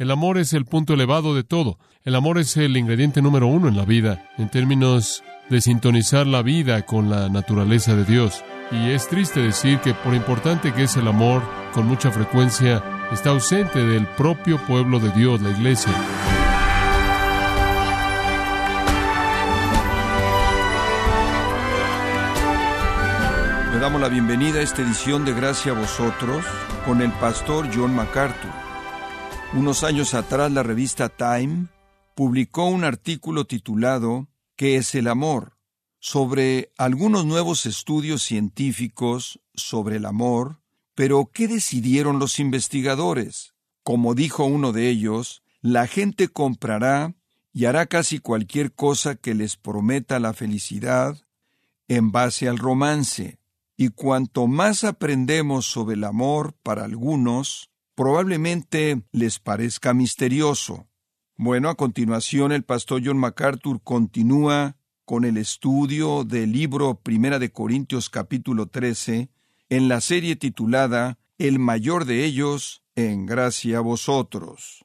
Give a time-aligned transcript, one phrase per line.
[0.00, 1.78] El amor es el punto elevado de todo.
[2.04, 6.40] El amor es el ingrediente número uno en la vida, en términos de sintonizar la
[6.40, 8.42] vida con la naturaleza de Dios.
[8.70, 11.42] Y es triste decir que por importante que es el amor,
[11.74, 12.82] con mucha frecuencia
[13.12, 15.92] está ausente del propio pueblo de Dios, la iglesia.
[23.70, 26.46] Le damos la bienvenida a esta edición de Gracia a vosotros
[26.86, 28.69] con el pastor John MacArthur.
[29.52, 31.66] Unos años atrás la revista Time
[32.14, 35.56] publicó un artículo titulado ¿Qué es el amor?
[35.98, 40.62] sobre algunos nuevos estudios científicos sobre el amor,
[40.94, 43.54] pero ¿qué decidieron los investigadores?
[43.82, 47.14] Como dijo uno de ellos, la gente comprará
[47.52, 51.18] y hará casi cualquier cosa que les prometa la felicidad
[51.88, 53.38] en base al romance.
[53.76, 60.86] Y cuanto más aprendemos sobre el amor para algunos, probablemente les parezca misterioso.
[61.36, 67.50] Bueno, a continuación el pastor John MacArthur continúa con el estudio del libro Primera de
[67.50, 69.30] Corintios capítulo 13
[69.70, 74.84] en la serie titulada El mayor de ellos en gracia a vosotros.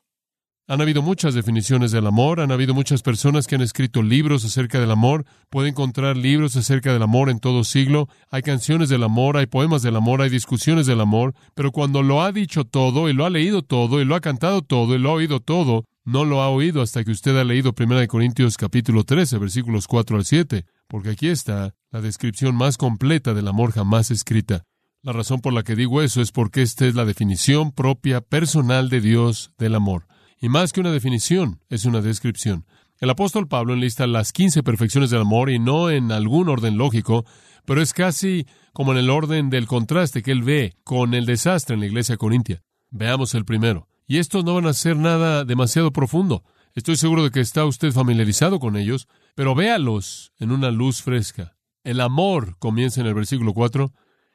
[0.67, 4.79] Han habido muchas definiciones del amor, han habido muchas personas que han escrito libros acerca
[4.79, 9.37] del amor, puede encontrar libros acerca del amor en todo siglo, hay canciones del amor,
[9.37, 13.13] hay poemas del amor, hay discusiones del amor, pero cuando lo ha dicho todo y
[13.13, 16.25] lo ha leído todo y lo ha cantado todo y lo ha oído todo, no
[16.25, 20.25] lo ha oído hasta que usted ha leído 1 Corintios capítulo 13, versículos 4 al
[20.25, 24.63] 7, porque aquí está la descripción más completa del amor jamás escrita.
[25.03, 28.89] La razón por la que digo eso es porque esta es la definición propia personal
[28.89, 30.07] de Dios del amor.
[30.39, 32.65] Y más que una definición, es una descripción.
[32.99, 37.25] El apóstol Pablo enlista las quince perfecciones del amor y no en algún orden lógico,
[37.65, 41.73] pero es casi como en el orden del contraste que él ve con el desastre
[41.73, 42.63] en la iglesia corintia.
[42.91, 43.87] Veamos el primero.
[44.07, 46.43] Y estos no van a ser nada demasiado profundo.
[46.73, 51.57] Estoy seguro de que está usted familiarizado con ellos, pero véalos en una luz fresca.
[51.83, 53.93] El amor, comienza en el versículo 4,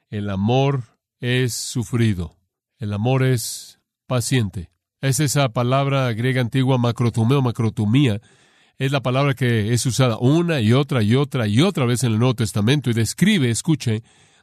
[0.08, 2.36] el amor es sufrido.
[2.78, 4.70] El amor es paciente.
[5.00, 8.20] Es esa palabra griega antigua macrotumeo, macrotumía.
[8.76, 12.12] Es la palabra que es usada una y otra y otra y otra vez en
[12.12, 14.02] el Nuevo Testamento y describe, escuche,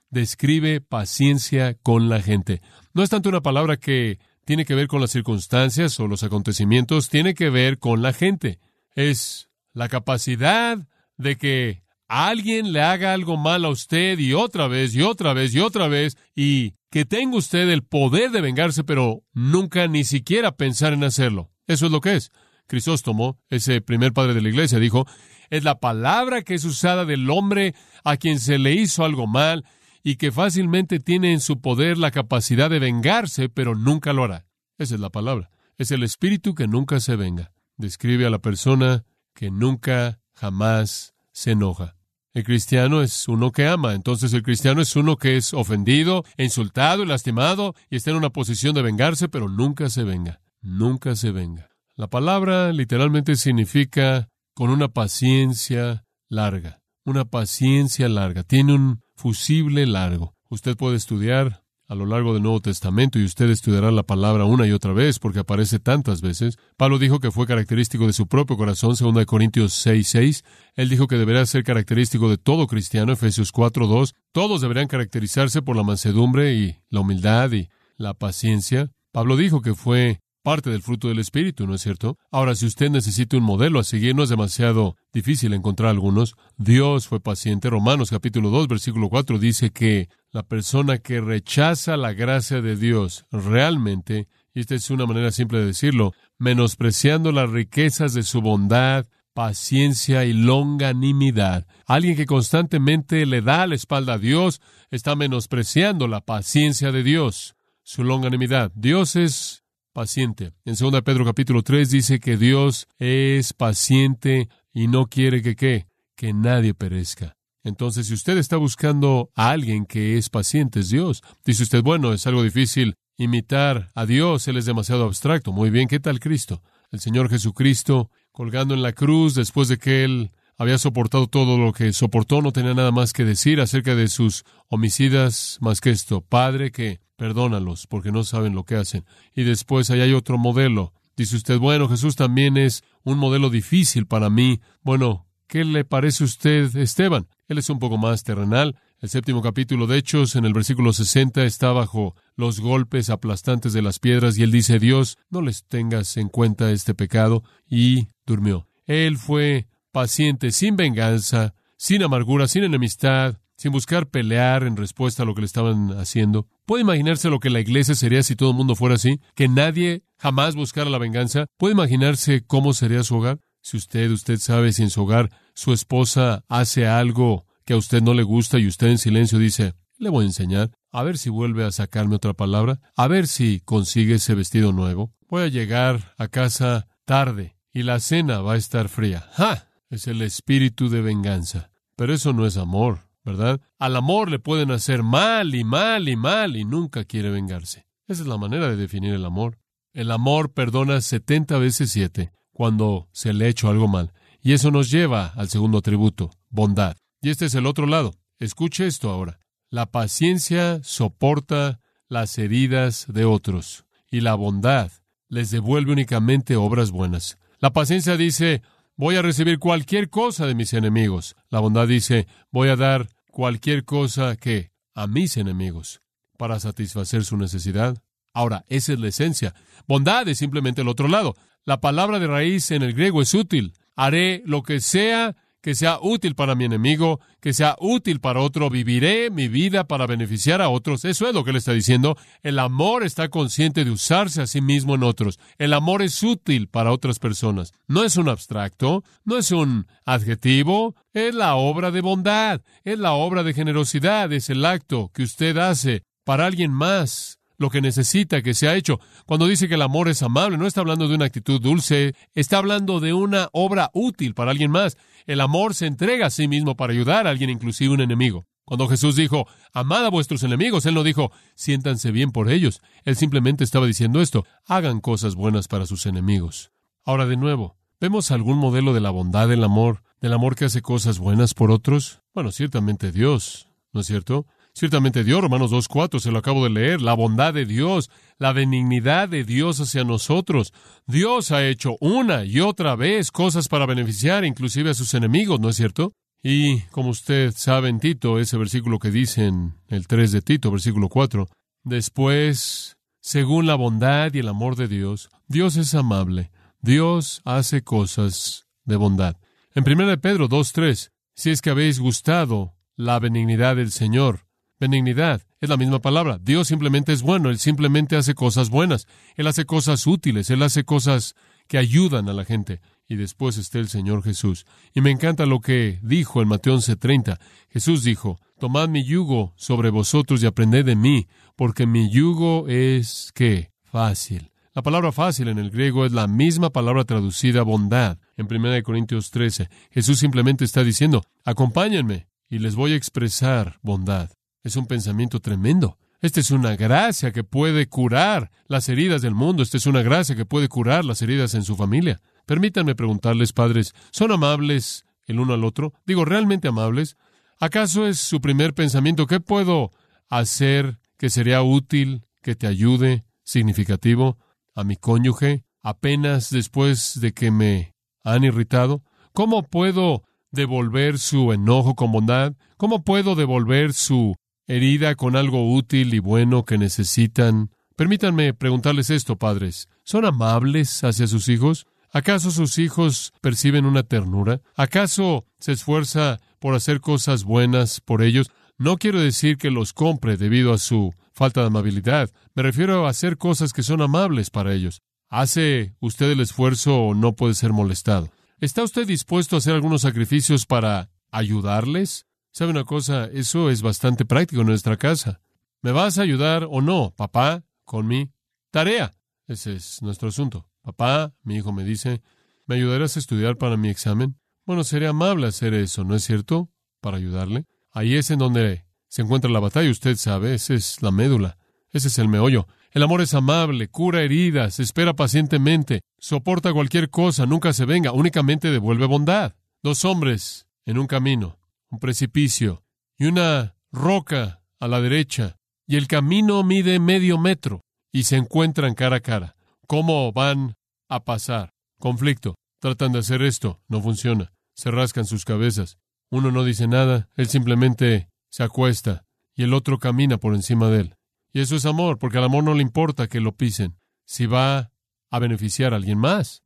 [0.09, 2.61] describe paciencia con la gente.
[2.93, 7.09] No es tanto una palabra que tiene que ver con las circunstancias o los acontecimientos,
[7.09, 8.59] tiene que ver con la gente.
[8.95, 10.77] Es la capacidad
[11.17, 15.53] de que alguien le haga algo mal a usted y otra vez y otra vez
[15.53, 20.55] y otra vez y que tenga usted el poder de vengarse, pero nunca ni siquiera
[20.55, 21.51] pensar en hacerlo.
[21.67, 22.31] Eso es lo que es.
[22.67, 25.05] Crisóstomo, ese primer padre de la iglesia, dijo,
[25.49, 29.65] es la palabra que es usada del hombre a quien se le hizo algo mal
[30.03, 34.45] y que fácilmente tiene en su poder la capacidad de vengarse, pero nunca lo hará.
[34.77, 35.49] Esa es la palabra.
[35.77, 37.51] Es el espíritu que nunca se venga.
[37.77, 41.96] Describe a la persona que nunca, jamás se enoja.
[42.33, 47.03] El cristiano es uno que ama, entonces el cristiano es uno que es ofendido, insultado
[47.03, 51.31] y lastimado y está en una posición de vengarse, pero nunca se venga, nunca se
[51.31, 51.69] venga.
[51.95, 60.35] La palabra literalmente significa con una paciencia larga, una paciencia larga, tiene un fusible largo.
[60.49, 64.67] Usted puede estudiar a lo largo del Nuevo Testamento y usted estudiará la palabra una
[64.67, 66.57] y otra vez porque aparece tantas veces.
[66.75, 70.43] Pablo dijo que fue característico de su propio corazón, según Corintios 6:6.
[70.75, 74.13] Él dijo que debería ser característico de todo cristiano, Efesios 4:2.
[74.33, 78.91] Todos deberían caracterizarse por la mansedumbre y la humildad y la paciencia.
[79.11, 82.17] Pablo dijo que fue parte del fruto del Espíritu, ¿no es cierto?
[82.31, 86.35] Ahora, si usted necesita un modelo a seguir, no es demasiado difícil encontrar algunos.
[86.55, 87.69] Dios fue paciente.
[87.69, 93.25] Romanos capítulo 2, versículo 4 dice que la persona que rechaza la gracia de Dios
[93.29, 99.05] realmente, y esta es una manera simple de decirlo, menospreciando las riquezas de su bondad,
[99.33, 101.67] paciencia y longanimidad.
[101.85, 107.57] Alguien que constantemente le da la espalda a Dios está menospreciando la paciencia de Dios,
[107.83, 108.71] su longanimidad.
[108.75, 109.66] Dios es
[109.97, 110.51] paciente.
[110.63, 115.87] En 2 Pedro capítulo 3 dice que Dios es paciente y no quiere que qué,
[116.15, 117.35] que nadie perezca.
[117.63, 121.23] Entonces, si usted está buscando a alguien que es paciente, es Dios.
[121.43, 125.51] Dice usted, bueno, es algo difícil imitar a Dios, Él es demasiado abstracto.
[125.51, 126.61] Muy bien, ¿qué tal Cristo?
[126.91, 131.73] El Señor Jesucristo colgando en la cruz después de que Él había soportado todo lo
[131.73, 136.21] que soportó, no tenía nada más que decir acerca de sus homicidas más que esto.
[136.21, 139.05] Padre, que perdónalos porque no saben lo que hacen.
[139.33, 140.93] Y después ahí hay otro modelo.
[141.15, 144.61] Dice usted, bueno, Jesús también es un modelo difícil para mí.
[144.83, 147.29] Bueno, ¿Qué le parece a usted, Esteban?
[147.47, 148.75] Él es un poco más terrenal.
[148.99, 153.81] El séptimo capítulo de Hechos, en el versículo 60, está bajo los golpes aplastantes de
[153.81, 158.67] las piedras y él dice, Dios, no les tengas en cuenta este pecado, y durmió.
[158.87, 165.25] Él fue paciente, sin venganza, sin amargura, sin enemistad, sin buscar pelear en respuesta a
[165.25, 166.47] lo que le estaban haciendo.
[166.65, 169.19] ¿Puede imaginarse lo que la iglesia sería si todo el mundo fuera así?
[169.35, 171.47] Que nadie jamás buscara la venganza.
[171.57, 173.39] ¿Puede imaginarse cómo sería su hogar?
[173.61, 178.01] Si usted, usted sabe si en su hogar su esposa hace algo que a usted
[178.01, 181.29] no le gusta y usted en silencio dice, le voy a enseñar, a ver si
[181.29, 185.11] vuelve a sacarme otra palabra, a ver si consigue ese vestido nuevo.
[185.27, 189.27] Voy a llegar a casa tarde y la cena va a estar fría.
[189.33, 189.66] ¡Ja!
[189.89, 191.71] Es el espíritu de venganza.
[191.95, 193.61] Pero eso no es amor, ¿verdad?
[193.79, 197.87] Al amor le pueden hacer mal y mal y mal y nunca quiere vengarse.
[198.07, 199.59] Esa es la manera de definir el amor.
[199.93, 204.13] El amor perdona setenta veces siete cuando se le ha hecho algo mal.
[204.41, 206.95] Y eso nos lleva al segundo atributo, bondad.
[207.21, 208.13] Y este es el otro lado.
[208.39, 209.39] Escuche esto ahora.
[209.69, 214.91] La paciencia soporta las heridas de otros y la bondad
[215.27, 217.37] les devuelve únicamente obras buenas.
[217.59, 218.61] La paciencia dice,
[218.97, 221.35] voy a recibir cualquier cosa de mis enemigos.
[221.49, 226.01] La bondad dice, voy a dar cualquier cosa que a mis enemigos
[226.37, 227.97] para satisfacer su necesidad.
[228.33, 229.53] Ahora, esa es la esencia.
[229.87, 231.35] Bondad es simplemente el otro lado.
[231.63, 233.73] La palabra de raíz en el griego es útil.
[233.95, 235.35] Haré lo que sea
[235.67, 240.07] que sea útil para mi enemigo, que sea útil para otro, viviré mi vida para
[240.07, 241.03] beneficiar a otros.
[241.03, 242.15] Eso es lo que le está diciendo.
[242.41, 245.39] El amor está consciente de usarse a sí mismo en otros.
[245.57, 247.73] El amor es útil para otras personas.
[247.85, 253.11] No es un abstracto, no es un adjetivo, es la obra de bondad, es la
[253.11, 258.41] obra de generosidad, es el acto que usted hace para alguien más lo que necesita
[258.41, 258.99] que sea hecho.
[259.25, 262.57] Cuando dice que el amor es amable, no está hablando de una actitud dulce, está
[262.59, 264.97] hablando de una obra útil para alguien más.
[265.25, 268.45] El amor se entrega a sí mismo para ayudar a alguien, inclusive un enemigo.
[268.67, 272.81] Cuando Jesús dijo, amad a vuestros enemigos, Él no dijo, siéntanse bien por ellos.
[273.05, 276.71] Él simplemente estaba diciendo esto, hagan cosas buenas para sus enemigos.
[277.05, 280.81] Ahora de nuevo, ¿vemos algún modelo de la bondad del amor, del amor que hace
[280.81, 282.21] cosas buenas por otros?
[282.33, 284.45] Bueno, ciertamente Dios, ¿no es cierto?
[284.77, 289.27] Ciertamente Dios, Romanos 2.4, se lo acabo de leer, la bondad de Dios, la benignidad
[289.27, 290.71] de Dios hacia nosotros.
[291.07, 295.69] Dios ha hecho una y otra vez cosas para beneficiar inclusive a sus enemigos, ¿no
[295.69, 296.13] es cierto?
[296.43, 300.69] Y como usted sabe en Tito, ese versículo que dice en el 3 de Tito,
[300.69, 301.47] versículo 4,
[301.83, 306.51] después, según la bondad y el amor de Dios, Dios es amable,
[306.81, 309.37] Dios hace cosas de bondad.
[309.73, 314.46] En 1 Pedro 2.3, si es que habéis gustado la benignidad del Señor,
[314.79, 316.37] Benignidad es la misma palabra.
[316.39, 320.83] Dios simplemente es bueno, Él simplemente hace cosas buenas, Él hace cosas útiles, Él hace
[320.83, 321.35] cosas
[321.67, 322.79] que ayudan a la gente.
[323.07, 324.65] Y después está el Señor Jesús.
[324.93, 327.39] Y me encanta lo que dijo en Mateo 11:30.
[327.69, 333.31] Jesús dijo, Tomad mi yugo sobre vosotros y aprended de mí, porque mi yugo es,
[333.33, 333.71] ¿qué?
[333.83, 334.51] Fácil.
[334.73, 339.31] La palabra fácil en el griego es la misma palabra traducida bondad en 1 Corintios
[339.31, 339.69] 13.
[339.89, 344.29] Jesús simplemente está diciendo, acompáñenme y les voy a expresar bondad.
[344.63, 345.97] Es un pensamiento tremendo.
[346.19, 349.61] Esta es una gracia que puede curar las heridas del mundo.
[349.61, 352.21] Esta es una gracia que puede curar las heridas en su familia.
[352.45, 355.93] Permítanme preguntarles, padres, ¿son amables el uno al otro?
[356.05, 357.17] Digo, ¿realmente amables?
[357.59, 359.27] ¿Acaso es su primer pensamiento?
[359.27, 359.91] ¿Qué puedo
[360.27, 364.37] hacer que sería útil, que te ayude, significativo,
[364.73, 367.93] a mi cónyuge, apenas después de que me
[368.23, 369.03] han irritado?
[369.33, 372.53] ¿Cómo puedo devolver su enojo con bondad?
[372.77, 374.35] ¿Cómo puedo devolver su
[374.67, 377.71] herida con algo útil y bueno que necesitan.
[377.95, 379.89] Permítanme preguntarles esto, padres.
[380.03, 381.87] ¿Son amables hacia sus hijos?
[382.11, 384.61] ¿Acaso sus hijos perciben una ternura?
[384.75, 388.51] ¿Acaso se esfuerza por hacer cosas buenas por ellos?
[388.77, 392.29] No quiero decir que los compre debido a su falta de amabilidad.
[392.53, 395.01] Me refiero a hacer cosas que son amables para ellos.
[395.29, 398.29] ¿Hace usted el esfuerzo o no puede ser molestado?
[398.59, 402.26] ¿Está usted dispuesto a hacer algunos sacrificios para ayudarles?
[402.57, 403.25] ¿Sabe una cosa?
[403.25, 405.41] Eso es bastante práctico en nuestra casa.
[405.83, 408.31] ¿Me vas a ayudar o no, papá, con mi
[408.71, 409.13] tarea?
[409.45, 410.67] Ese es nuestro asunto.
[410.81, 412.23] Papá, mi hijo me dice,
[412.65, 414.39] ¿me ayudarás a estudiar para mi examen?
[414.65, 416.71] Bueno, sería amable hacer eso, ¿no es cierto?
[416.99, 417.67] Para ayudarle.
[417.91, 421.59] Ahí es en donde se encuentra la batalla, usted sabe, esa es la médula,
[421.91, 422.65] ese es el meollo.
[422.89, 428.71] El amor es amable, cura heridas, espera pacientemente, soporta cualquier cosa, nunca se venga, únicamente
[428.71, 429.53] devuelve bondad.
[429.83, 432.83] Dos hombres en un camino un precipicio
[433.17, 438.93] y una roca a la derecha, y el camino mide medio metro, y se encuentran
[438.93, 439.55] cara a cara.
[439.87, 440.75] ¿Cómo van
[441.09, 441.71] a pasar?
[441.99, 442.55] Conflicto.
[442.79, 444.51] Tratan de hacer esto, no funciona.
[444.75, 445.97] se rascan sus cabezas.
[446.29, 449.25] Uno no dice nada, él simplemente se acuesta
[449.55, 451.15] y el otro camina por encima de él.
[451.51, 454.91] Y eso es amor, porque al amor no le importa que lo pisen, si va
[455.31, 456.61] a beneficiar a alguien más.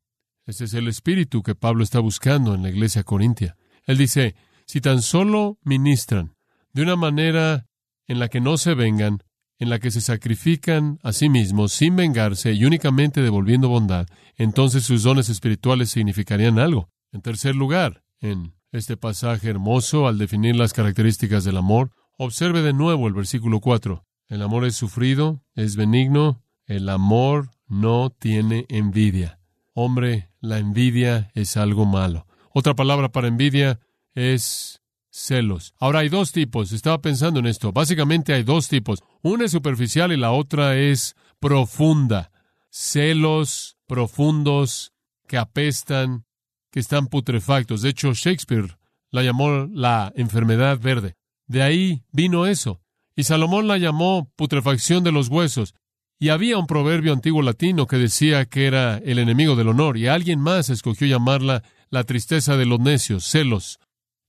[0.46, 3.56] Ese es el espíritu que Pablo está buscando en la iglesia corintia.
[3.86, 4.36] Él dice,
[4.72, 6.34] si tan solo ministran
[6.72, 7.68] de una manera
[8.08, 9.22] en la que no se vengan,
[9.60, 14.86] en la que se sacrifican a sí mismos sin vengarse y únicamente devolviendo bondad, entonces
[14.86, 16.88] sus dones espirituales significarían algo.
[17.12, 22.72] En tercer lugar, en este pasaje hermoso, al definir las características del amor, observe de
[22.72, 24.06] nuevo el versículo 4.
[24.30, 29.38] El amor es sufrido, es benigno, el amor no tiene envidia.
[29.74, 32.26] Hombre, la envidia es algo malo.
[32.54, 33.82] Otra palabra para envidia
[34.16, 35.74] es celos.
[35.80, 36.72] Ahora hay dos tipos.
[36.72, 37.72] Estaba pensando en esto.
[37.72, 39.04] Básicamente hay dos tipos.
[39.22, 42.32] Una es superficial y la otra es profunda.
[42.70, 44.94] Celos profundos
[45.28, 46.26] que apestan,
[46.72, 47.82] que están putrefactos.
[47.82, 48.78] De hecho, Shakespeare
[49.12, 51.16] la llamó la enfermedad verde.
[51.48, 52.82] De ahí vino eso.
[53.16, 55.76] Y Salomón la llamó putrefacción de los huesos.
[56.18, 60.08] Y había un proverbio antiguo latino que decía que era el enemigo del honor, y
[60.08, 63.80] alguien más escogió llamarla la tristeza de los necios, celos.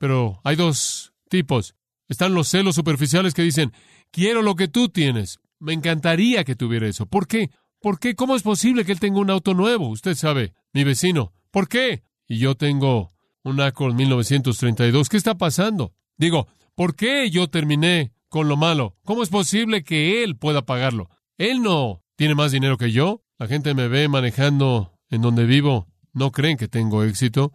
[0.03, 1.77] Pero hay dos tipos.
[2.09, 3.73] Están los celos superficiales que dicen,
[4.11, 5.39] quiero lo que tú tienes.
[5.61, 7.07] Me encantaría que tuviera eso.
[7.07, 7.53] ¿Por qué?
[7.81, 8.17] ¿Por qué?
[8.17, 9.87] ¿Cómo es posible que él tenga un auto nuevo?
[9.87, 11.33] Usted sabe, mi vecino.
[11.53, 12.03] ¿Por qué?
[12.27, 13.13] Y yo tengo
[13.45, 15.09] un Accord 1932.
[15.09, 15.95] ¿Qué está pasando?
[16.17, 18.97] Digo, ¿por qué yo terminé con lo malo?
[19.05, 21.11] ¿Cómo es posible que él pueda pagarlo?
[21.39, 23.23] Él no tiene más dinero que yo.
[23.39, 25.87] La gente me ve manejando en donde vivo.
[26.13, 27.53] No creen que tengo éxito.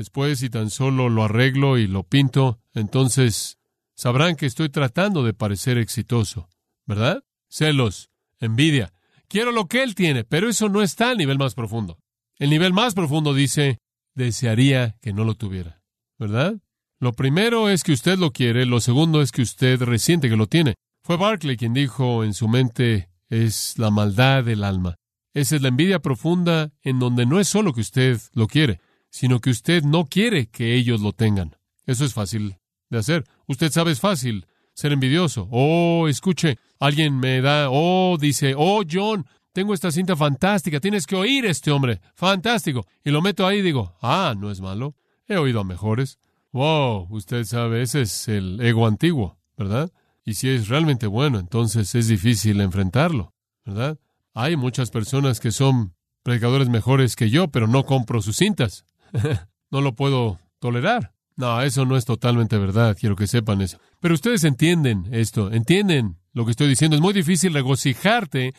[0.00, 3.58] Después, si tan solo lo arreglo y lo pinto, entonces
[3.94, 6.48] sabrán que estoy tratando de parecer exitoso,
[6.86, 7.22] ¿verdad?
[7.50, 8.94] Celos, envidia.
[9.28, 11.98] Quiero lo que él tiene, pero eso no está al nivel más profundo.
[12.38, 13.76] El nivel más profundo dice,
[14.14, 15.82] desearía que no lo tuviera,
[16.18, 16.54] ¿verdad?
[16.98, 20.46] Lo primero es que usted lo quiere, lo segundo es que usted resiente que lo
[20.46, 20.76] tiene.
[21.04, 24.96] Fue Barclay quien dijo en su mente es la maldad del alma.
[25.34, 28.80] Esa es la envidia profunda en donde no es solo que usted lo quiere,
[29.10, 31.56] sino que usted no quiere que ellos lo tengan.
[31.86, 32.56] Eso es fácil
[32.88, 33.24] de hacer.
[33.46, 35.48] Usted sabe, es fácil ser envidioso.
[35.50, 41.16] Oh, escuche, alguien me da, oh, dice, oh, John, tengo esta cinta fantástica, tienes que
[41.16, 42.86] oír a este hombre, fantástico.
[43.04, 44.94] Y lo meto ahí y digo, ah, no es malo,
[45.26, 46.18] he oído a mejores.
[46.52, 49.90] Wow, usted sabe, ese es el ego antiguo, ¿verdad?
[50.24, 53.98] Y si es realmente bueno, entonces es difícil enfrentarlo, ¿verdad?
[54.34, 58.84] Hay muchas personas que son predicadores mejores que yo, pero no compro sus cintas.
[59.70, 61.12] no lo puedo tolerar.
[61.36, 63.78] No, eso no es totalmente verdad, quiero que sepan eso.
[64.00, 66.96] Pero ustedes entienden esto, entienden lo que estoy diciendo.
[66.96, 68.54] Es muy difícil regocijarte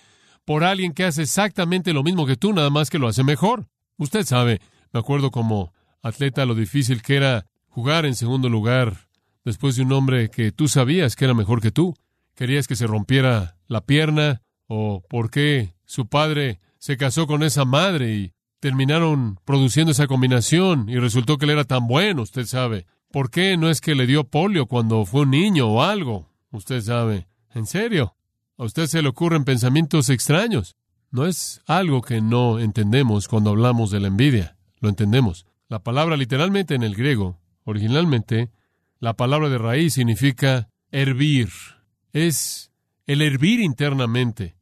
[0.45, 3.67] por alguien que hace exactamente lo mismo que tú, nada más que lo hace mejor.
[3.97, 9.07] Usted sabe, me acuerdo como atleta lo difícil que era jugar en segundo lugar
[9.45, 11.95] después de un hombre que tú sabías que era mejor que tú.
[12.35, 17.65] Querías que se rompiera la pierna o por qué su padre se casó con esa
[17.65, 22.85] madre y terminaron produciendo esa combinación y resultó que él era tan bueno, usted sabe.
[23.11, 26.29] ¿Por qué no es que le dio polio cuando fue un niño o algo?
[26.51, 27.27] Usted sabe.
[27.53, 28.15] ¿En serio?
[28.57, 30.77] A usted se le ocurren pensamientos extraños.
[31.09, 34.55] No es algo que no entendemos cuando hablamos de la envidia.
[34.79, 35.47] Lo entendemos.
[35.67, 38.51] La palabra literalmente en el griego, originalmente,
[38.99, 41.49] la palabra de raíz significa hervir.
[42.13, 42.71] Es
[43.07, 44.55] el hervir internamente.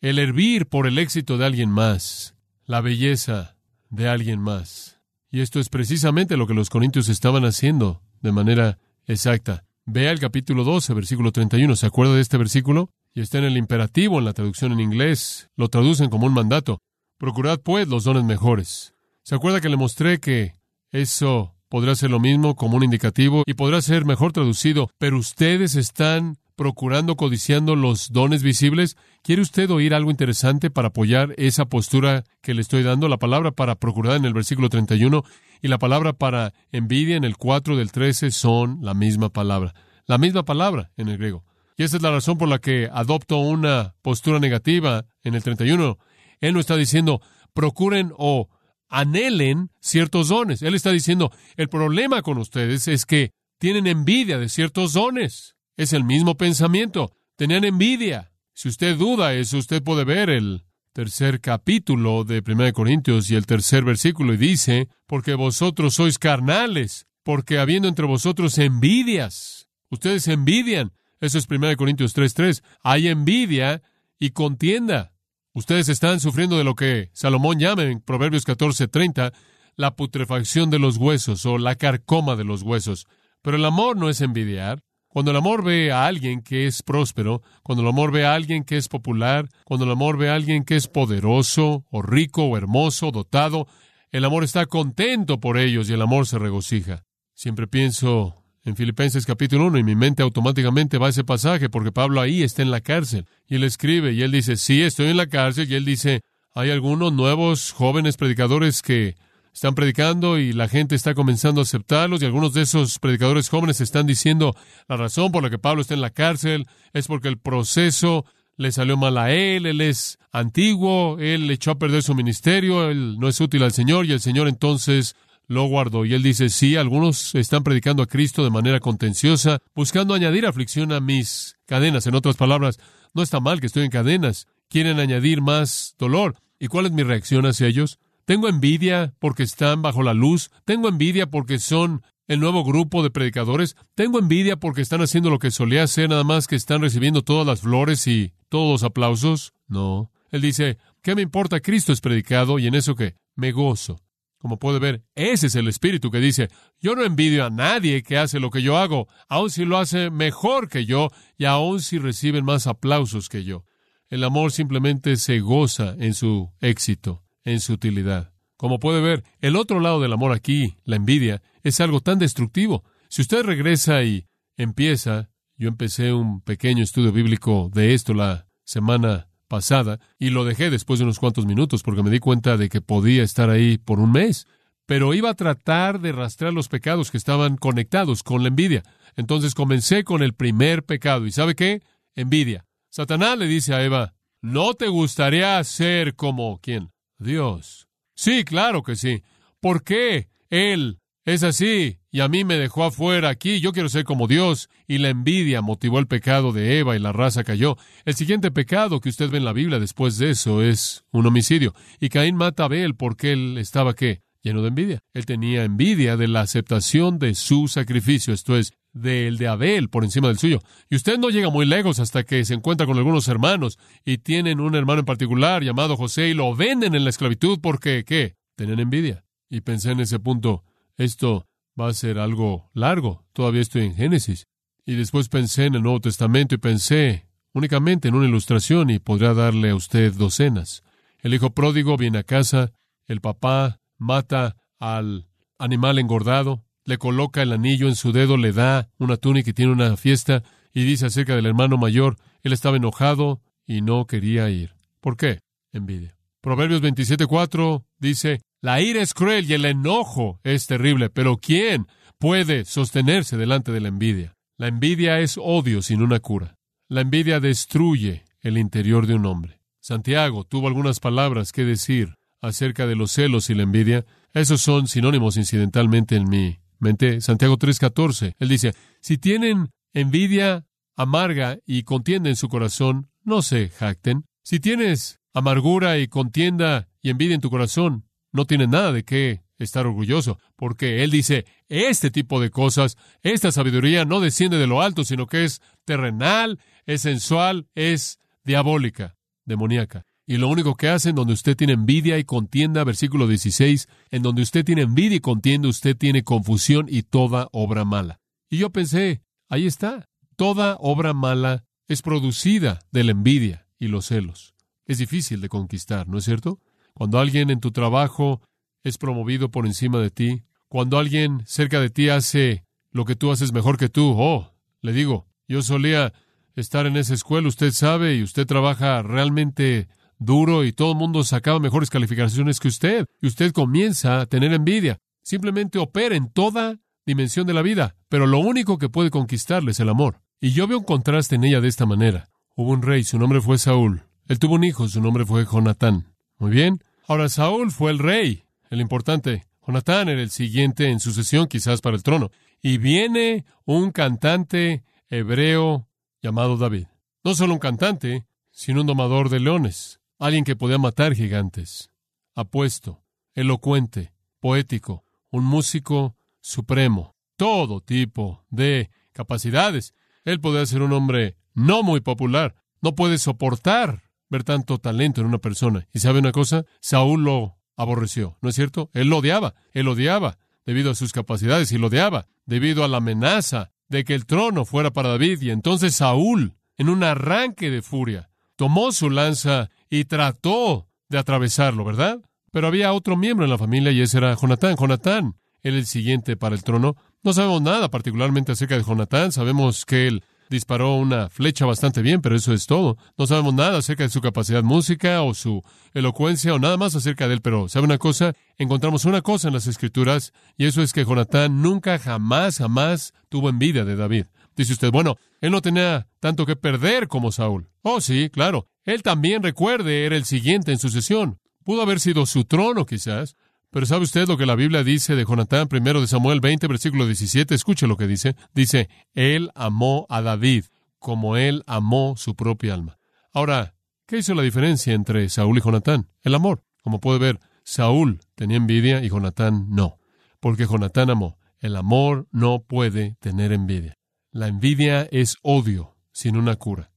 [0.00, 2.35] El hervir por el éxito de alguien más
[2.66, 3.56] la belleza
[3.90, 5.00] de alguien más.
[5.30, 9.64] Y esto es precisamente lo que los corintios estaban haciendo de manera exacta.
[9.84, 11.76] Vea el capítulo 12, versículo 31.
[11.76, 12.90] ¿Se acuerda de este versículo?
[13.14, 15.48] Y está en el imperativo en la traducción en inglés.
[15.56, 16.80] Lo traducen como un mandato.
[17.18, 18.94] Procurad, pues, los dones mejores.
[19.22, 20.54] ¿Se acuerda que le mostré que
[20.90, 25.74] eso podrá ser lo mismo como un indicativo y podrá ser mejor traducido, pero ustedes
[25.74, 28.96] están procurando, codiciando los dones visibles?
[29.22, 33.08] ¿Quiere usted oír algo interesante para apoyar esa postura que le estoy dando?
[33.08, 35.22] La palabra para procurar en el versículo 31
[35.62, 39.74] y la palabra para envidia en el 4 del 13 son la misma palabra.
[40.06, 41.44] La misma palabra en el griego.
[41.76, 45.98] Y esa es la razón por la que adopto una postura negativa en el 31.
[46.40, 47.20] Él no está diciendo
[47.52, 48.48] procuren o
[48.88, 50.62] anhelen ciertos dones.
[50.62, 55.55] Él está diciendo el problema con ustedes es que tienen envidia de ciertos dones.
[55.76, 57.12] Es el mismo pensamiento.
[57.36, 58.32] Tenían envidia.
[58.54, 60.64] Si usted duda eso, usted puede ver el
[60.94, 67.06] tercer capítulo de 1 Corintios y el tercer versículo y dice, porque vosotros sois carnales,
[67.22, 70.92] porque habiendo entre vosotros envidias, ustedes envidian.
[71.20, 72.62] Eso es 1 Corintios 3:3.
[72.82, 73.82] Hay envidia
[74.18, 75.12] y contienda.
[75.52, 79.34] Ustedes están sufriendo de lo que Salomón llama en Proverbios 14:30
[79.76, 83.06] la putrefacción de los huesos o la carcoma de los huesos.
[83.42, 84.82] Pero el amor no es envidiar.
[85.16, 88.64] Cuando el amor ve a alguien que es próspero, cuando el amor ve a alguien
[88.64, 92.58] que es popular, cuando el amor ve a alguien que es poderoso, o rico, o
[92.58, 93.66] hermoso, dotado,
[94.12, 97.02] el amor está contento por ellos y el amor se regocija.
[97.32, 101.92] Siempre pienso en Filipenses capítulo 1 y mi mente automáticamente va a ese pasaje porque
[101.92, 105.16] Pablo ahí está en la cárcel y él escribe y él dice, sí, estoy en
[105.16, 106.20] la cárcel y él dice,
[106.52, 109.14] hay algunos nuevos jóvenes predicadores que
[109.56, 113.80] están predicando y la gente está comenzando a aceptarlos y algunos de esos predicadores jóvenes
[113.80, 114.54] están diciendo
[114.86, 118.26] la razón por la que Pablo está en la cárcel es porque el proceso
[118.58, 123.18] le salió mal a él, él es antiguo, él echó a perder su ministerio, él
[123.18, 126.04] no es útil al Señor y el Señor entonces lo guardó.
[126.04, 130.92] Y él dice, sí, algunos están predicando a Cristo de manera contenciosa, buscando añadir aflicción
[130.92, 132.06] a mis cadenas.
[132.06, 132.78] En otras palabras,
[133.14, 136.36] no está mal que estoy en cadenas, quieren añadir más dolor.
[136.58, 137.98] ¿Y cuál es mi reacción hacia ellos?
[138.26, 140.50] Tengo envidia porque están bajo la luz.
[140.64, 143.76] Tengo envidia porque son el nuevo grupo de predicadores.
[143.94, 147.46] Tengo envidia porque están haciendo lo que solía hacer, nada más que están recibiendo todas
[147.46, 149.54] las flores y todos los aplausos.
[149.68, 150.10] No.
[150.32, 151.60] Él dice, ¿qué me importa?
[151.60, 154.00] Cristo es predicado y en eso que me gozo.
[154.38, 156.48] Como puede ver, ese es el espíritu que dice,
[156.80, 160.10] yo no envidio a nadie que hace lo que yo hago, aun si lo hace
[160.10, 163.64] mejor que yo y aun si reciben más aplausos que yo.
[164.08, 168.32] El amor simplemente se goza en su éxito en su utilidad.
[168.58, 172.84] Como puede ver, el otro lado del amor aquí, la envidia, es algo tan destructivo.
[173.08, 174.26] Si usted regresa y
[174.56, 180.70] empieza, yo empecé un pequeño estudio bíblico de esto la semana pasada y lo dejé
[180.70, 184.00] después de unos cuantos minutos porque me di cuenta de que podía estar ahí por
[184.00, 184.46] un mes,
[184.86, 188.82] pero iba a tratar de rastrear los pecados que estaban conectados con la envidia.
[189.14, 191.82] Entonces comencé con el primer pecado y ¿sabe qué?
[192.16, 192.66] Envidia.
[192.90, 196.90] Satanás le dice a Eva, ¿no te gustaría ser como quién?
[197.18, 197.88] Dios.
[198.14, 199.22] Sí, claro que sí.
[199.60, 203.60] ¿Por qué Él es así y a mí me dejó afuera aquí?
[203.60, 204.68] Yo quiero ser como Dios.
[204.86, 207.76] Y la envidia motivó el pecado de Eva y la raza cayó.
[208.04, 211.74] El siguiente pecado que usted ve en la Biblia después de eso es un homicidio.
[212.00, 214.22] Y Caín mata a Abel porque él estaba qué?
[214.42, 215.00] Lleno de envidia.
[215.12, 218.32] Él tenía envidia de la aceptación de su sacrificio.
[218.32, 220.60] Esto es, del de Abel por encima del suyo.
[220.88, 224.58] Y usted no llega muy lejos hasta que se encuentra con algunos hermanos y tienen
[224.58, 228.36] un hermano en particular llamado José y lo venden en la esclavitud porque, ¿qué?
[228.56, 229.24] Tienen envidia.
[229.50, 230.64] Y pensé en ese punto,
[230.96, 231.46] esto
[231.78, 233.24] va a ser algo largo.
[233.32, 234.46] Todavía estoy en Génesis.
[234.86, 239.34] Y después pensé en el Nuevo Testamento y pensé únicamente en una ilustración y podría
[239.34, 240.82] darle a usted docenas.
[241.20, 242.72] El hijo pródigo viene a casa,
[243.06, 245.28] el papá mata al
[245.58, 249.72] animal engordado, le coloca el anillo en su dedo, le da una túnica y tiene
[249.72, 254.74] una fiesta, y dice acerca del hermano mayor, él estaba enojado y no quería ir.
[255.00, 255.40] ¿Por qué?
[255.72, 256.16] Envidia.
[256.40, 261.86] Proverbios 27.4 dice, la ira es cruel y el enojo es terrible, pero ¿quién
[262.18, 264.36] puede sostenerse delante de la envidia?
[264.56, 266.56] La envidia es odio sin una cura.
[266.88, 269.60] La envidia destruye el interior de un hombre.
[269.80, 274.06] Santiago tuvo algunas palabras que decir acerca de los celos y la envidia.
[274.32, 278.34] Esos son sinónimos incidentalmente en mi mente Santiago 3:14.
[278.38, 284.24] Él dice, si tienen envidia amarga y contienda en su corazón, no se jacten.
[284.42, 289.42] Si tienes amargura y contienda y envidia en tu corazón, no tienes nada de qué
[289.58, 294.82] estar orgulloso, porque Él dice, este tipo de cosas, esta sabiduría no desciende de lo
[294.82, 300.04] alto, sino que es terrenal, es sensual, es diabólica, demoníaca.
[300.28, 304.42] Y lo único que hacen donde usted tiene envidia y contienda, versículo 16, en donde
[304.42, 308.18] usted tiene envidia y contienda, usted tiene confusión y toda obra mala.
[308.50, 314.06] Y yo pensé, ahí está, toda obra mala es producida de la envidia y los
[314.06, 314.54] celos.
[314.84, 316.60] Es difícil de conquistar, ¿no es cierto?
[316.92, 318.40] Cuando alguien en tu trabajo
[318.82, 323.30] es promovido por encima de ti, cuando alguien cerca de ti hace lo que tú
[323.30, 326.12] haces mejor que tú, oh, le digo, yo solía
[326.56, 331.24] estar en esa escuela, usted sabe, y usted trabaja realmente duro y todo el mundo
[331.24, 333.06] sacaba mejores calificaciones que usted.
[333.20, 334.98] Y usted comienza a tener envidia.
[335.22, 339.80] Simplemente opera en toda dimensión de la vida, pero lo único que puede conquistarle es
[339.80, 340.20] el amor.
[340.40, 342.28] Y yo veo un contraste en ella de esta manera.
[342.56, 344.02] Hubo un rey, su nombre fue Saúl.
[344.28, 346.12] Él tuvo un hijo, su nombre fue Jonatán.
[346.38, 346.80] Muy bien.
[347.06, 349.46] Ahora Saúl fue el rey, el importante.
[349.66, 352.30] Jonatán era el siguiente en sucesión, quizás para el trono.
[352.62, 355.88] Y viene un cantante hebreo
[356.22, 356.86] llamado David.
[357.24, 361.90] No solo un cantante, sino un domador de leones alguien que podía matar gigantes,
[362.34, 363.02] apuesto,
[363.34, 369.94] elocuente, poético, un músico supremo, todo tipo de capacidades.
[370.24, 375.26] Él podía ser un hombre no muy popular, no puede soportar ver tanto talento en
[375.26, 375.86] una persona.
[375.92, 376.64] ¿Y sabe una cosa?
[376.80, 378.90] Saúl lo aborreció, ¿no es cierto?
[378.92, 382.98] Él lo odiaba, él odiaba debido a sus capacidades y lo odiaba debido a la
[382.98, 385.42] amenaza de que el trono fuera para David.
[385.42, 391.84] Y entonces Saúl, en un arranque de furia, tomó su lanza y trató de atravesarlo,
[391.84, 392.20] ¿verdad?
[392.50, 394.76] Pero había otro miembro en la familia y ese era Jonatán.
[394.76, 396.96] Jonatán era el siguiente para el trono.
[397.22, 399.32] No sabemos nada particularmente acerca de Jonatán.
[399.32, 402.96] Sabemos que él disparó una flecha bastante bien, pero eso es todo.
[403.18, 407.26] No sabemos nada acerca de su capacidad música o su elocuencia o nada más acerca
[407.28, 408.32] de él, pero ¿sabe una cosa?
[408.58, 413.48] Encontramos una cosa en las escrituras y eso es que Jonatán nunca, jamás, jamás tuvo
[413.48, 414.26] envidia de David.
[414.56, 417.68] Dice usted, bueno, él no tenía tanto que perder como Saúl.
[417.82, 418.68] Oh, sí, claro.
[418.84, 421.38] Él también, recuerde, era el siguiente en sucesión.
[421.64, 423.36] Pudo haber sido su trono, quizás.
[423.70, 427.04] Pero ¿sabe usted lo que la Biblia dice de Jonatán, primero de Samuel 20, versículo
[427.04, 427.54] 17?
[427.54, 428.36] Escuche lo que dice.
[428.54, 430.64] Dice, Él amó a David
[430.98, 432.98] como Él amó su propia alma.
[433.32, 433.74] Ahora,
[434.06, 436.08] ¿qué hizo la diferencia entre Saúl y Jonatán?
[436.22, 436.64] El amor.
[436.82, 439.98] Como puede ver, Saúl tenía envidia y Jonatán no.
[440.40, 441.36] Porque Jonatán amó.
[441.58, 443.98] El amor no puede tener envidia.
[444.36, 446.90] La envidia es odio sin una cura.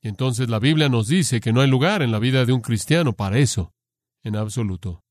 [0.00, 2.62] Y entonces la Biblia nos dice que no hay lugar en la vida de un
[2.62, 3.74] cristiano para eso,
[4.22, 5.04] en absoluto.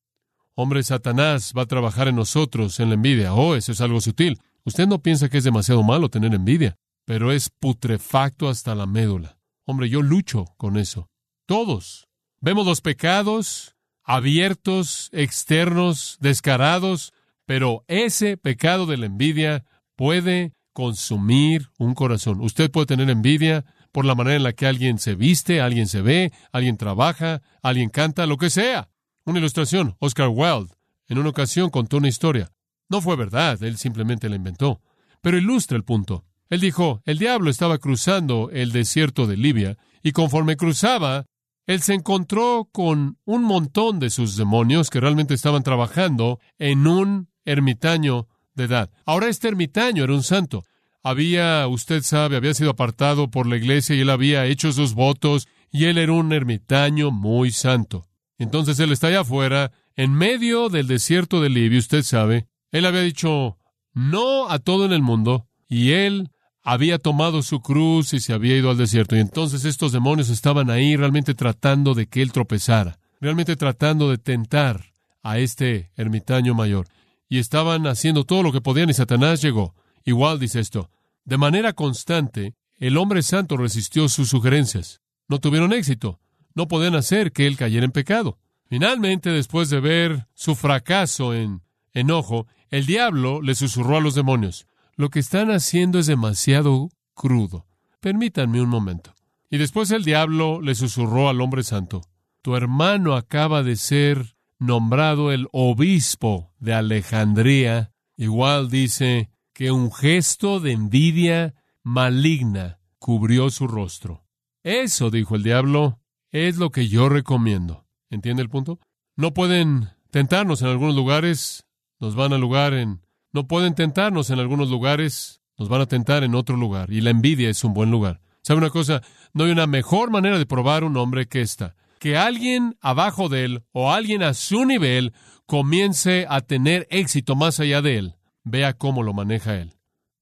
[0.55, 3.35] Hombre, Satanás va a trabajar en nosotros en la envidia.
[3.35, 4.39] Oh, eso es algo sutil.
[4.63, 9.37] Usted no piensa que es demasiado malo tener envidia, pero es putrefacto hasta la médula.
[9.65, 11.11] Hombre, yo lucho con eso.
[11.45, 12.07] Todos.
[12.41, 17.13] Vemos los pecados abiertos, externos, descarados,
[17.45, 22.41] pero ese pecado de la envidia puede consumir un corazón.
[22.41, 26.01] Usted puede tener envidia por la manera en la que alguien se viste, alguien se
[26.01, 28.89] ve, alguien trabaja, alguien canta, lo que sea.
[29.23, 30.73] Una ilustración, Oscar Wilde,
[31.07, 32.51] en una ocasión contó una historia.
[32.89, 34.81] No fue verdad, él simplemente la inventó,
[35.21, 36.25] pero ilustra el punto.
[36.49, 41.25] Él dijo, el diablo estaba cruzando el desierto de Libia, y conforme cruzaba,
[41.65, 47.29] él se encontró con un montón de sus demonios que realmente estaban trabajando en un
[47.45, 48.89] ermitaño de edad.
[49.05, 50.63] Ahora este ermitaño era un santo.
[51.03, 55.47] Había, usted sabe, había sido apartado por la iglesia y él había hecho sus votos
[55.71, 58.07] y él era un ermitaño muy santo.
[58.37, 62.47] Entonces él está allá afuera, en medio del desierto de Libia, usted sabe.
[62.71, 63.57] Él había dicho
[63.93, 66.31] no a todo en el mundo y él
[66.63, 69.15] había tomado su cruz y se había ido al desierto.
[69.15, 74.17] Y entonces estos demonios estaban ahí realmente tratando de que él tropezara, realmente tratando de
[74.17, 74.91] tentar
[75.21, 76.87] a este ermitaño mayor
[77.27, 79.75] y estaban haciendo todo lo que podían y Satanás llegó.
[80.03, 80.89] Igual dice esto,
[81.23, 85.01] de manera constante, el hombre santo resistió sus sugerencias.
[85.27, 86.19] No tuvieron éxito.
[86.53, 88.37] No podían hacer que él cayera en pecado.
[88.67, 91.61] Finalmente, después de ver su fracaso en
[91.93, 97.65] enojo, el diablo le susurró a los demonios, lo que están haciendo es demasiado crudo.
[97.99, 99.13] Permítanme un momento.
[99.49, 102.01] Y después el diablo le susurró al hombre santo,
[102.41, 104.34] tu hermano acaba de ser
[104.65, 113.67] nombrado el obispo de Alejandría, igual dice que un gesto de envidia maligna cubrió su
[113.67, 114.25] rostro.
[114.63, 115.99] Eso, dijo el diablo,
[116.31, 117.85] es lo que yo recomiendo.
[118.09, 118.79] ¿Entiende el punto?
[119.15, 121.65] No pueden tentarnos en algunos lugares,
[121.99, 123.01] nos van a lugar en...
[123.31, 126.91] No pueden tentarnos en algunos lugares, nos van a tentar en otro lugar.
[126.91, 128.21] Y la envidia es un buen lugar.
[128.41, 129.01] ¿Sabe una cosa?
[129.33, 133.45] No hay una mejor manera de probar un hombre que esta que alguien abajo de
[133.45, 135.13] él o alguien a su nivel
[135.45, 138.15] comience a tener éxito más allá de él.
[138.43, 139.73] Vea cómo lo maneja él.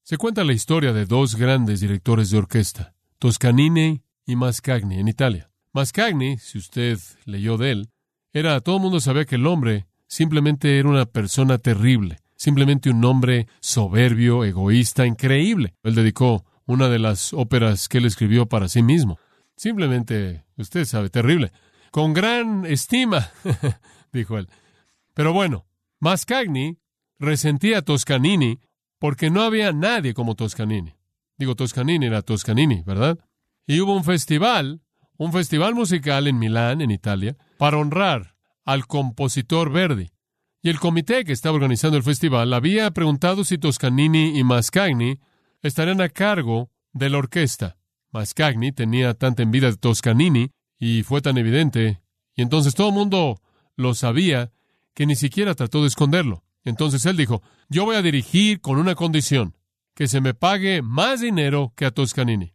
[0.03, 5.49] Se cuenta la historia de dos grandes directores de orquesta, Toscanini y Mascagni en Italia.
[5.71, 7.89] Mascagni, si usted leyó de él,
[8.33, 13.03] era, todo el mundo sabía que el hombre simplemente era una persona terrible, simplemente un
[13.05, 15.75] hombre soberbio, egoísta, increíble.
[15.83, 19.19] Él dedicó una de las óperas que él escribió para sí mismo.
[19.63, 21.53] Simplemente, usted sabe, terrible
[21.89, 23.31] con gran estima,
[24.11, 24.49] dijo él.
[25.13, 25.65] Pero bueno,
[26.01, 26.79] Mascagni
[27.17, 28.59] resentía a Toscanini
[28.99, 30.95] porque no había nadie como Toscanini.
[31.37, 33.17] Digo, Toscanini era Toscanini, ¿verdad?
[33.65, 34.81] Y hubo un festival,
[35.15, 40.09] un festival musical en Milán, en Italia, para honrar al compositor Verdi.
[40.61, 45.21] Y el comité que estaba organizando el festival había preguntado si Toscanini y Mascagni
[45.61, 47.77] estarían a cargo de la orquesta.
[48.13, 52.01] Mascagni tenía tanta envidia de Toscanini y fue tan evidente,
[52.35, 53.41] y entonces todo el mundo
[53.75, 54.51] lo sabía,
[54.93, 56.43] que ni siquiera trató de esconderlo.
[56.63, 59.57] Entonces él dijo, yo voy a dirigir con una condición,
[59.95, 62.53] que se me pague más dinero que a Toscanini.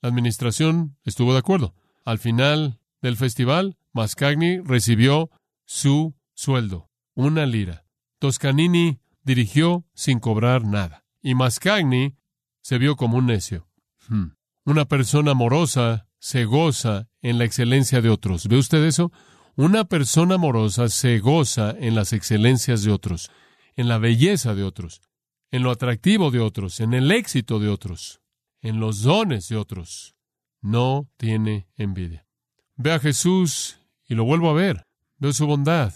[0.00, 1.74] La administración estuvo de acuerdo.
[2.04, 5.30] Al final del festival, Mascagni recibió
[5.64, 7.84] su sueldo, una lira.
[8.18, 11.04] Toscanini dirigió sin cobrar nada.
[11.22, 12.16] Y Mascagni
[12.62, 13.68] se vio como un necio.
[14.08, 14.39] Hmm.
[14.70, 18.46] Una persona amorosa se goza en la excelencia de otros.
[18.46, 19.10] ¿Ve usted eso?
[19.56, 23.32] Una persona amorosa se goza en las excelencias de otros,
[23.74, 25.02] en la belleza de otros,
[25.50, 28.20] en lo atractivo de otros, en el éxito de otros,
[28.60, 30.14] en los dones de otros.
[30.60, 32.28] No tiene envidia.
[32.76, 34.86] Ve a Jesús y lo vuelvo a ver.
[35.18, 35.92] Veo su bondad.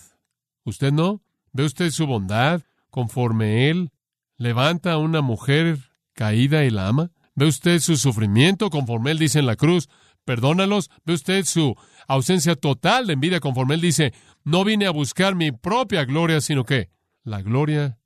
[0.65, 1.23] ¿Usted no?
[1.53, 3.93] ¿Ve usted su bondad conforme Él
[4.37, 5.79] levanta a una mujer
[6.13, 7.14] caída y la ama?
[7.35, 9.89] ¿Ve usted su sufrimiento conforme Él dice en la cruz?
[10.25, 10.91] Perdónalos.
[11.05, 11.75] ¿Ve usted su
[12.07, 14.13] ausencia total de envidia conforme Él dice,
[14.45, 16.91] no vine a buscar mi propia gloria, sino que
[17.25, 17.99] la gloria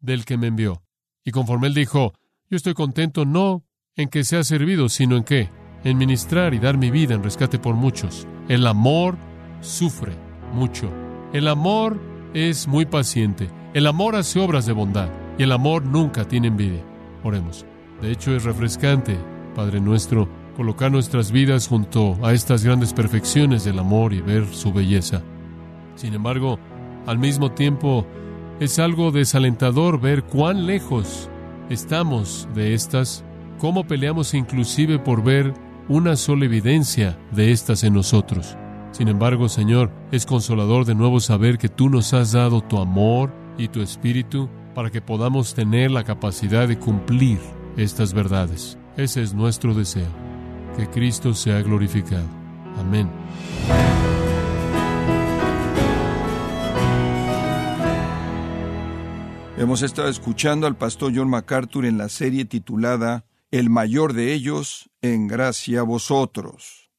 [0.00, 0.82] del que me envió?
[1.24, 2.12] Y conforme Él dijo,
[2.50, 3.64] yo estoy contento no
[3.96, 5.48] en que sea servido, sino en qué?
[5.82, 8.26] En ministrar y dar mi vida en rescate por muchos.
[8.48, 9.16] El amor
[9.60, 10.12] sufre
[10.52, 10.92] mucho.
[11.32, 12.00] El amor
[12.34, 13.50] es muy paciente.
[13.72, 15.08] El amor hace obras de bondad.
[15.38, 16.84] Y el amor nunca tiene envidia.
[17.22, 17.66] Oremos.
[18.04, 19.16] De hecho, es refrescante,
[19.54, 24.74] Padre nuestro, colocar nuestras vidas junto a estas grandes perfecciones del amor y ver su
[24.74, 25.22] belleza.
[25.94, 26.58] Sin embargo,
[27.06, 28.06] al mismo tiempo,
[28.60, 31.30] es algo desalentador ver cuán lejos
[31.70, 33.24] estamos de estas,
[33.58, 35.54] cómo peleamos inclusive por ver
[35.88, 38.54] una sola evidencia de estas en nosotros.
[38.90, 43.32] Sin embargo, Señor, es consolador de nuevo saber que tú nos has dado tu amor
[43.56, 47.38] y tu espíritu para que podamos tener la capacidad de cumplir
[47.76, 48.78] estas verdades.
[48.96, 50.08] Ese es nuestro deseo,
[50.76, 52.28] que Cristo sea glorificado.
[52.78, 53.10] Amén.
[59.56, 64.90] Hemos estado escuchando al pastor John MacArthur en la serie titulada El mayor de ellos,
[65.00, 66.90] en gracia a vosotros.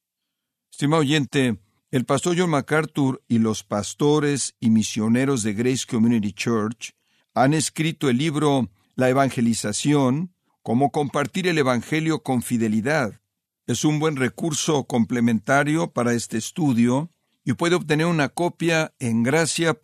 [0.72, 1.60] Estimado oyente,
[1.92, 6.94] el pastor John MacArthur y los pastores y misioneros de Grace Community Church
[7.34, 10.35] han escrito el libro La Evangelización,
[10.66, 13.22] cómo compartir el Evangelio con fidelidad.
[13.68, 17.12] Es un buen recurso complementario para este estudio
[17.44, 19.78] y puede obtener una copia en gracia.org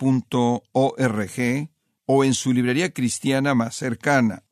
[2.08, 4.44] o en su librería cristiana más cercana.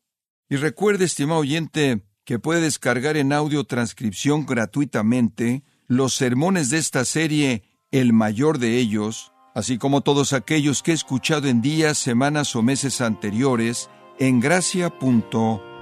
[0.48, 7.04] Y recuerde, estimado oyente, que puede descargar en audio transcripción gratuitamente los sermones de esta
[7.04, 12.54] serie, el mayor de ellos, así como todos aquellos que he escuchado en días, semanas
[12.54, 13.90] o meses anteriores,
[14.20, 15.69] en gracia.org.